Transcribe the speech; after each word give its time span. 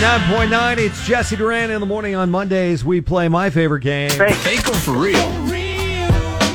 99.9, 0.00 0.78
it's 0.78 1.06
Jesse 1.06 1.36
Duran 1.36 1.70
in 1.70 1.78
the 1.78 1.86
morning 1.86 2.14
on 2.14 2.30
Mondays. 2.30 2.82
We 2.82 3.02
play 3.02 3.28
my 3.28 3.50
favorite 3.50 3.82
game. 3.82 4.08
Fake 4.08 4.66
or 4.66 4.72
for 4.72 4.92
real? 4.92 5.18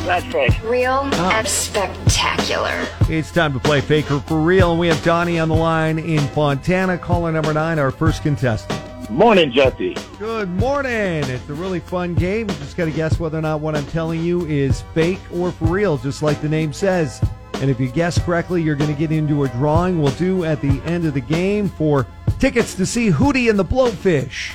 That's 0.03 0.25
fake. 0.33 0.59
Real 0.63 1.01
oh. 1.03 1.29
and 1.31 1.47
spectacular. 1.47 2.87
It's 3.01 3.31
time 3.31 3.53
to 3.53 3.59
play 3.59 3.81
Fake 3.81 4.09
or 4.09 4.19
for 4.21 4.39
real. 4.39 4.71
And 4.71 4.79
we 4.79 4.87
have 4.87 5.01
Donnie 5.03 5.37
on 5.37 5.49
the 5.49 5.55
line 5.55 5.99
in 5.99 6.21
Fontana, 6.29 6.97
caller 6.97 7.31
number 7.31 7.53
nine, 7.53 7.77
our 7.77 7.91
first 7.91 8.23
contestant. 8.23 9.11
Morning, 9.11 9.51
Jesse. 9.51 9.95
Good 10.17 10.49
morning. 10.49 11.23
It's 11.25 11.47
a 11.47 11.53
really 11.53 11.81
fun 11.81 12.15
game. 12.15 12.49
You 12.49 12.55
just 12.55 12.75
got 12.75 12.85
to 12.85 12.91
guess 12.91 13.19
whether 13.19 13.37
or 13.37 13.43
not 13.43 13.59
what 13.59 13.75
I'm 13.75 13.85
telling 13.85 14.23
you 14.23 14.47
is 14.47 14.81
fake 14.95 15.19
or 15.31 15.51
for 15.51 15.65
real, 15.65 15.99
just 15.99 16.23
like 16.23 16.41
the 16.41 16.49
name 16.49 16.73
says. 16.73 17.23
And 17.61 17.69
if 17.69 17.79
you 17.79 17.89
guess 17.89 18.17
correctly, 18.17 18.63
you're 18.63 18.75
going 18.75 18.91
to 18.91 18.99
get 18.99 19.11
into 19.11 19.43
a 19.43 19.49
drawing 19.49 20.01
we'll 20.01 20.15
do 20.15 20.45
at 20.45 20.61
the 20.61 20.81
end 20.85 21.05
of 21.05 21.13
the 21.13 21.21
game 21.21 21.69
for 21.69 22.07
tickets 22.39 22.75
to 22.75 22.85
see 22.85 23.09
Hootie 23.09 23.49
and 23.49 23.57
the 23.57 23.65
Blowfish. 23.65 24.53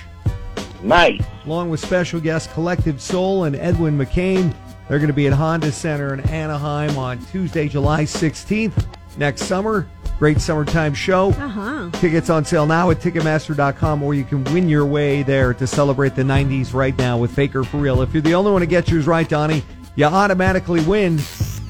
Nice. 0.82 1.22
along 1.44 1.68
with 1.70 1.80
special 1.80 2.20
guests 2.20 2.52
Collective 2.52 3.00
Soul 3.00 3.44
and 3.44 3.54
Edwin 3.56 3.98
McCain. 3.98 4.54
They're 4.88 4.98
going 4.98 5.08
to 5.08 5.14
be 5.14 5.26
at 5.26 5.32
Honda 5.32 5.70
Center 5.70 6.14
in 6.14 6.20
Anaheim 6.20 6.96
on 6.96 7.24
Tuesday, 7.26 7.68
July 7.68 8.04
16th 8.04 8.86
next 9.18 9.42
summer. 9.42 9.88
Great 10.18 10.40
summertime 10.40 10.92
show. 10.92 11.30
Uh-huh. 11.30 11.90
Tickets 11.92 12.28
on 12.28 12.44
sale 12.44 12.66
now 12.66 12.90
at 12.90 12.98
Ticketmaster.com, 12.98 14.02
or 14.02 14.14
you 14.14 14.24
can 14.24 14.44
win 14.52 14.68
your 14.68 14.84
way 14.84 15.22
there 15.22 15.54
to 15.54 15.66
celebrate 15.66 16.14
the 16.14 16.22
90s 16.22 16.74
right 16.74 16.96
now 16.98 17.16
with 17.16 17.34
Fake 17.34 17.54
or 17.54 17.64
for 17.64 17.78
Real. 17.78 18.02
If 18.02 18.12
you're 18.12 18.22
the 18.22 18.34
only 18.34 18.52
one 18.52 18.60
to 18.60 18.66
get 18.66 18.90
yours 18.90 19.06
right, 19.06 19.28
Donnie, 19.28 19.62
you 19.96 20.04
automatically 20.04 20.84
win. 20.84 21.18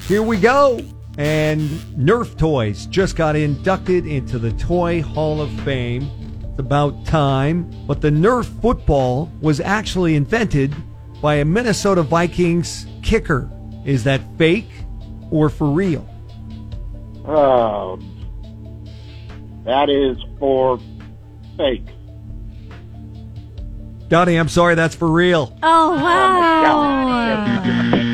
Here 0.07 0.23
we 0.23 0.37
go. 0.37 0.81
And 1.17 1.61
Nerf 1.97 2.37
Toys 2.37 2.85
just 2.85 3.15
got 3.15 3.35
inducted 3.35 4.07
into 4.07 4.39
the 4.39 4.51
Toy 4.53 5.01
Hall 5.01 5.41
of 5.41 5.51
Fame. 5.61 6.09
It's 6.49 6.59
about 6.59 7.05
time. 7.05 7.69
But 7.85 8.01
the 8.01 8.09
Nerf 8.09 8.45
football 8.61 9.31
was 9.41 9.59
actually 9.59 10.15
invented 10.15 10.73
by 11.21 11.35
a 11.35 11.45
Minnesota 11.45 12.01
Vikings 12.01 12.87
kicker. 13.03 13.49
Is 13.85 14.03
that 14.05 14.21
fake 14.37 14.69
or 15.31 15.49
for 15.49 15.69
real? 15.69 16.07
Um, 17.25 17.99
that 19.65 19.89
is 19.89 20.17
for 20.39 20.79
fake. 21.57 21.87
Donnie, 24.07 24.37
I'm 24.37 24.49
sorry, 24.49 24.75
that's 24.75 24.95
for 24.95 25.09
real. 25.09 25.57
Oh, 25.63 25.95
my 25.95 26.03
wow. 26.03 28.10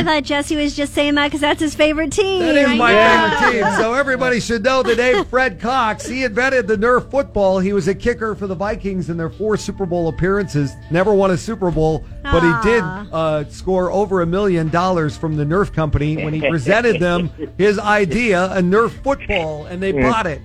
I 0.00 0.02
thought 0.02 0.22
Jesse 0.24 0.56
was 0.56 0.74
just 0.74 0.94
saying 0.94 1.14
that 1.16 1.26
because 1.26 1.40
that's 1.42 1.60
his 1.60 1.74
favorite 1.74 2.10
team. 2.10 2.40
That 2.40 2.56
is 2.56 2.78
my 2.78 2.92
Yeah. 2.92 3.38
favorite 3.50 3.62
team. 3.68 3.72
So 3.78 3.92
everybody 3.94 4.40
should 4.40 4.64
know 4.64 4.82
the 4.82 4.96
name 4.96 5.24
Fred 5.26 5.60
Cox. 5.60 6.06
He 6.06 6.24
invented 6.24 6.66
the 6.66 6.76
Nerf 6.76 7.10
football. 7.10 7.58
He 7.58 7.72
was 7.74 7.86
a 7.86 7.94
kicker 7.94 8.34
for 8.34 8.46
the 8.46 8.54
Vikings 8.54 9.10
in 9.10 9.16
their 9.18 9.28
four 9.28 9.56
Super 9.58 9.84
Bowl 9.84 10.08
appearances. 10.08 10.72
Never 10.90 11.12
won 11.12 11.30
a 11.32 11.36
Super 11.36 11.70
Bowl, 11.70 12.04
but 12.22 12.40
he 12.40 12.70
did 12.70 12.82
uh, 12.82 13.44
score 13.50 13.90
over 13.92 14.22
a 14.22 14.26
million 14.26 14.68
dollars 14.70 15.16
from 15.18 15.36
the 15.36 15.44
Nerf 15.44 15.72
company 15.72 16.16
when 16.24 16.32
he 16.32 16.40
presented 16.48 16.98
them 17.00 17.30
his 17.58 17.78
idea, 17.78 18.46
a 18.52 18.60
Nerf 18.62 18.90
football, 19.02 19.66
and 19.66 19.82
they 19.82 19.92
bought 19.92 20.26
it. 20.26 20.40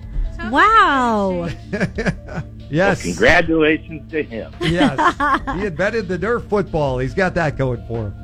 Wow. 0.50 1.48
Yes. 2.68 3.02
Congratulations 3.02 4.10
to 4.10 4.24
him. 4.24 4.52
Yes. 4.60 4.98
he 5.54 5.66
invented 5.66 6.08
the 6.08 6.18
Nerf 6.18 6.48
football. 6.48 6.98
He's 6.98 7.14
got 7.14 7.32
that 7.36 7.56
going 7.56 7.80
for 7.86 8.06
him. 8.08 8.14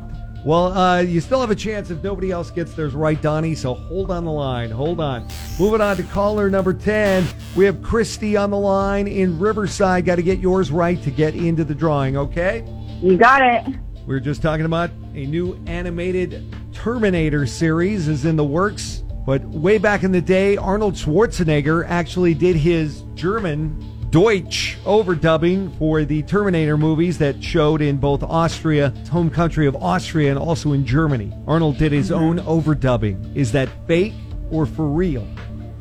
Well, 0.44 0.76
uh, 0.76 1.00
you 1.00 1.20
still 1.20 1.40
have 1.40 1.52
a 1.52 1.56
chance 1.56 1.90
if 1.90 2.02
nobody 2.02 2.32
else 2.32 2.50
gets 2.50 2.74
theirs 2.74 2.94
right, 2.94 3.20
Donnie. 3.20 3.54
So 3.54 3.74
hold 3.74 4.10
on 4.10 4.24
the 4.24 4.32
line. 4.32 4.72
Hold 4.72 4.98
on. 4.98 5.28
Moving 5.58 5.80
on 5.80 5.96
to 5.98 6.02
caller 6.02 6.50
number 6.50 6.74
10. 6.74 7.24
We 7.54 7.64
have 7.64 7.80
Christy 7.80 8.36
on 8.36 8.50
the 8.50 8.58
line 8.58 9.06
in 9.06 9.38
Riverside. 9.38 10.04
Got 10.04 10.16
to 10.16 10.22
get 10.22 10.40
yours 10.40 10.72
right 10.72 11.00
to 11.02 11.12
get 11.12 11.36
into 11.36 11.62
the 11.62 11.76
drawing, 11.76 12.16
okay? 12.16 12.64
You 13.00 13.16
got 13.16 13.42
it. 13.42 13.66
We 14.04 14.14
were 14.14 14.20
just 14.20 14.42
talking 14.42 14.66
about 14.66 14.90
a 15.14 15.26
new 15.26 15.54
animated 15.66 16.44
Terminator 16.72 17.46
series 17.46 18.08
is 18.08 18.24
in 18.24 18.34
the 18.34 18.44
works. 18.44 19.04
But 19.24 19.44
way 19.44 19.78
back 19.78 20.02
in 20.02 20.10
the 20.10 20.20
day, 20.20 20.56
Arnold 20.56 20.94
Schwarzenegger 20.94 21.86
actually 21.88 22.34
did 22.34 22.56
his 22.56 23.04
German 23.14 23.91
Deutsch 24.12 24.76
overdubbing 24.84 25.74
for 25.78 26.04
the 26.04 26.22
Terminator 26.24 26.76
movies 26.76 27.16
that 27.16 27.42
showed 27.42 27.80
in 27.80 27.96
both 27.96 28.22
Austria, 28.22 28.92
home 29.10 29.30
country 29.30 29.66
of 29.66 29.74
Austria, 29.76 30.28
and 30.28 30.38
also 30.38 30.74
in 30.74 30.84
Germany. 30.84 31.32
Arnold 31.46 31.78
did 31.78 31.92
his 31.92 32.12
own 32.12 32.38
overdubbing. 32.40 33.34
Is 33.34 33.52
that 33.52 33.70
fake 33.86 34.12
or 34.50 34.66
for 34.66 34.86
real? 34.86 35.26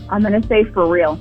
I'm 0.07 0.21
going 0.21 0.41
to 0.41 0.47
say 0.47 0.63
for 0.71 0.87
real. 0.87 1.19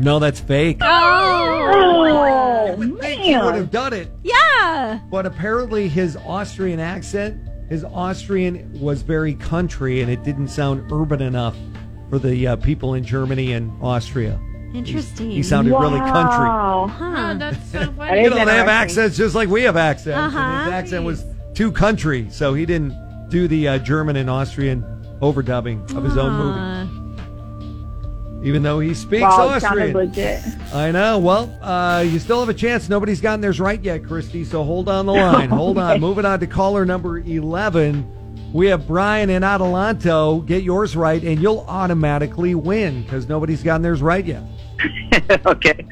No, 0.00 0.18
that's 0.18 0.40
fake. 0.40 0.78
Oh. 0.80 1.36
Oh, 1.68 2.74
He 3.02 3.36
would 3.36 3.54
have 3.54 3.70
done 3.70 3.92
it. 3.92 4.10
Yeah. 4.24 4.98
But 5.08 5.24
apparently, 5.24 5.86
his 5.86 6.16
Austrian 6.16 6.80
accent, 6.80 7.48
his 7.68 7.84
Austrian 7.84 8.76
was 8.80 9.02
very 9.02 9.34
country, 9.34 10.00
and 10.00 10.10
it 10.10 10.24
didn't 10.24 10.48
sound 10.48 10.90
urban 10.90 11.22
enough 11.22 11.56
for 12.10 12.18
the 12.18 12.44
uh, 12.48 12.56
people 12.56 12.94
in 12.94 13.04
Germany 13.04 13.52
and 13.52 13.70
Austria. 13.80 14.40
Interesting. 14.74 15.30
He 15.30 15.42
sounded 15.42 15.70
really 15.72 15.98
country. 16.00 16.46
Wow. 16.46 16.86
Huh. 16.92 17.34
That's 17.38 17.70
so 17.72 17.78
That 17.78 17.96
funny. 17.96 18.20
is 18.20 18.24
You 18.24 18.30
know, 18.30 18.44
they 18.44 18.56
have 18.56 18.68
accents 18.68 19.16
just 19.16 19.34
like 19.34 19.48
we 19.48 19.62
have 19.62 19.76
accents. 19.76 20.16
Uh-huh. 20.18 20.64
his 20.64 20.72
accent 20.72 21.04
was 21.04 21.24
too 21.54 21.72
country, 21.72 22.26
so 22.30 22.52
he 22.54 22.66
didn't 22.66 22.94
do 23.30 23.48
the 23.48 23.68
uh, 23.68 23.78
German 23.78 24.16
and 24.16 24.28
Austrian 24.28 24.82
overdubbing 25.22 25.90
of 25.96 26.04
his 26.04 26.16
own 26.18 26.32
movie, 26.34 26.60
Uh, 28.40 28.44
even 28.46 28.62
though 28.62 28.78
he 28.78 28.92
speaks 28.92 29.22
Wow, 29.22 29.48
Austrian. 29.48 29.96
I 30.74 30.90
know. 30.92 31.18
Well, 31.18 31.50
uh, 31.62 32.00
you 32.02 32.18
still 32.18 32.40
have 32.40 32.48
a 32.50 32.54
chance. 32.54 32.88
Nobody's 32.88 33.20
gotten 33.20 33.40
theirs 33.40 33.58
right 33.58 33.82
yet, 33.82 34.04
Christy. 34.04 34.44
So 34.44 34.62
hold 34.62 34.88
on 34.90 35.06
the 35.06 35.14
line. 35.14 35.48
Hold 35.56 35.78
on. 35.78 36.00
Moving 36.00 36.24
on 36.26 36.38
to 36.40 36.46
caller 36.46 36.84
number 36.84 37.18
11. 37.18 38.12
We 38.52 38.66
have 38.68 38.86
Brian 38.86 39.30
in 39.30 39.42
Adelanto. 39.42 40.44
Get 40.46 40.62
yours 40.62 40.94
right, 40.96 41.22
and 41.22 41.40
you'll 41.42 41.64
automatically 41.66 42.54
win 42.54 43.02
because 43.02 43.26
nobody's 43.28 43.62
gotten 43.62 43.82
theirs 43.82 44.02
right 44.02 44.24
yet. 44.24 44.42
okay. 45.46 45.86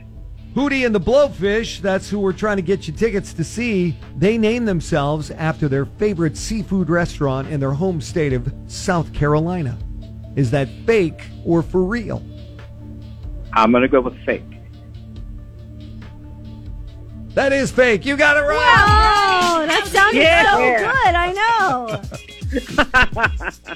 Hootie 0.54 0.86
and 0.86 0.94
the 0.94 1.00
Blowfish, 1.00 1.80
that's 1.80 2.08
who 2.08 2.20
we're 2.20 2.32
trying 2.32 2.56
to 2.58 2.62
get 2.62 2.86
you 2.86 2.94
tickets 2.94 3.32
to 3.34 3.42
see. 3.42 3.96
They 4.16 4.38
name 4.38 4.64
themselves 4.64 5.32
after 5.32 5.66
their 5.68 5.84
favorite 5.84 6.36
seafood 6.36 6.88
restaurant 6.88 7.48
in 7.48 7.58
their 7.58 7.72
home 7.72 8.00
state 8.00 8.32
of 8.32 8.52
South 8.68 9.12
Carolina. 9.12 9.76
Is 10.36 10.50
that 10.52 10.68
fake 10.86 11.20
or 11.44 11.60
for 11.62 11.82
real? 11.82 12.22
I'm 13.52 13.72
going 13.72 13.82
to 13.82 13.88
go 13.88 14.00
with 14.00 14.16
fake. 14.24 14.42
That 17.34 17.52
is 17.52 17.72
fake. 17.72 18.04
You 18.06 18.16
got 18.16 18.36
it 18.36 18.40
right. 18.42 18.58
oh, 19.58 19.66
that 19.66 19.86
sounded 19.88 20.20
Yeah. 20.20 20.52
so 20.52 20.58
good. 20.78 21.14
I 21.16 21.32
know. 23.66 23.74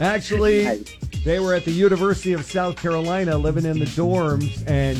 Actually, 0.00 0.64
Nice. 0.64 0.94
They 1.26 1.40
were 1.40 1.54
at 1.54 1.64
the 1.64 1.72
University 1.72 2.34
of 2.34 2.44
South 2.44 2.76
Carolina 2.76 3.36
living 3.36 3.64
in 3.64 3.80
the 3.80 3.84
dorms, 3.84 4.62
and 4.68 4.96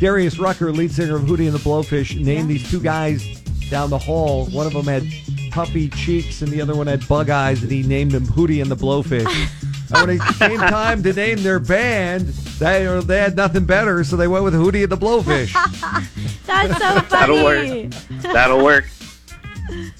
Darius 0.00 0.38
Rucker, 0.38 0.72
lead 0.72 0.90
singer 0.90 1.16
of 1.16 1.22
Hootie 1.24 1.44
and 1.44 1.52
the 1.52 1.58
Blowfish, 1.58 2.18
named 2.18 2.48
these 2.48 2.68
two 2.70 2.80
guys 2.80 3.42
down 3.68 3.90
the 3.90 3.98
hall. 3.98 4.46
One 4.46 4.66
of 4.66 4.72
them 4.72 4.86
had 4.86 5.06
puffy 5.50 5.90
cheeks, 5.90 6.40
and 6.40 6.50
the 6.50 6.62
other 6.62 6.74
one 6.74 6.86
had 6.86 7.06
bug 7.06 7.28
eyes, 7.28 7.62
and 7.62 7.70
he 7.70 7.82
named 7.82 8.12
them 8.12 8.24
Hootie 8.24 8.62
and 8.62 8.70
the 8.70 8.76
Blowfish. 8.76 9.26
and 9.94 10.08
when 10.08 10.16
it 10.16 10.22
came 10.38 10.58
time 10.58 11.02
to 11.02 11.12
name 11.12 11.42
their 11.42 11.60
band, 11.60 12.28
they, 12.58 12.86
they 13.04 13.18
had 13.18 13.36
nothing 13.36 13.66
better, 13.66 14.02
so 14.04 14.16
they 14.16 14.26
went 14.26 14.44
with 14.44 14.54
Hootie 14.54 14.84
and 14.84 14.90
the 14.90 14.96
Blowfish. 14.96 15.52
That's 16.46 16.78
so 16.78 17.00
funny. 17.02 17.08
That'll 17.10 17.44
work. 17.44 17.90
That'll 18.22 18.64
work. 18.64 18.86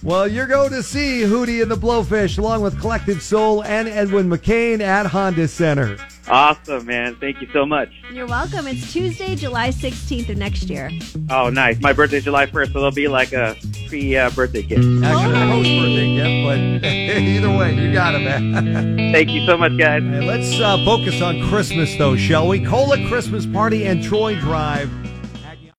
Well, 0.03 0.29
you're 0.29 0.47
going 0.47 0.71
to 0.71 0.83
see 0.83 1.23
Hootie 1.23 1.63
and 1.63 1.71
the 1.71 1.77
Blowfish 1.77 2.39
along 2.39 2.63
with 2.63 2.81
Collective 2.81 3.23
Soul 3.23 3.63
and 3.65 3.89
Edwin 3.89 4.29
McCain 4.29 4.81
at 4.81 5.07
Honda 5.07 5.49
Center. 5.49 5.97
Awesome, 6.29 6.85
man. 6.85 7.17
Thank 7.17 7.41
you 7.41 7.49
so 7.53 7.65
much. 7.65 7.89
You're 8.13 8.27
welcome. 8.27 8.67
It's 8.67 8.93
Tuesday, 8.93 9.35
July 9.35 9.71
16th 9.71 10.29
of 10.29 10.37
next 10.37 10.65
year. 10.65 10.91
Oh, 11.31 11.49
nice. 11.49 11.81
My 11.81 11.93
birthday's 11.93 12.25
July 12.25 12.47
1st, 12.47 12.67
so 12.67 12.73
there'll 12.75 12.91
be 12.91 13.09
like 13.09 13.33
a 13.33 13.57
pre 13.89 14.17
uh, 14.17 14.31
birthday 14.31 14.63
gift. 14.63 14.85
Actually, 15.05 15.35
a 15.35 15.47
post 15.47 15.71
birthday 15.71 16.17
gift, 16.17 16.83
but 16.83 16.89
either 17.19 17.57
way, 17.57 17.75
you 17.75 17.93
got 17.93 18.15
it, 18.15 18.21
man. 18.21 18.97
Thank 19.13 19.31
you 19.31 19.47
so 19.47 19.57
much, 19.57 19.77
guys. 19.79 20.03
Hey, 20.03 20.21
let's 20.21 20.61
uh, 20.61 20.77
focus 20.85 21.23
on 21.23 21.49
Christmas, 21.49 21.95
though, 21.97 22.17
shall 22.17 22.47
we? 22.47 22.63
KOLA 22.65 23.09
Christmas 23.09 23.47
Party 23.47 23.87
and 23.87 24.03
Troy 24.03 24.39
Drive 24.39 24.91